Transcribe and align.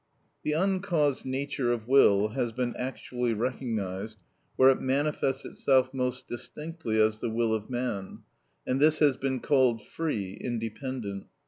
The 0.41 0.53
uncaused 0.53 1.27
nature 1.27 1.71
of 1.71 1.87
will 1.87 2.29
has 2.29 2.51
been 2.51 2.75
actually 2.75 3.35
recognised, 3.35 4.17
where 4.55 4.69
it 4.71 4.81
manifests 4.81 5.45
itself 5.45 5.93
most 5.93 6.27
distinctly, 6.27 6.99
as 6.99 7.19
the 7.19 7.29
will 7.29 7.53
of 7.53 7.69
man, 7.69 8.23
and 8.65 8.79
this 8.79 8.97
has 8.97 9.15
been 9.15 9.39
called 9.41 9.85
free, 9.85 10.33
independent. 10.43 11.27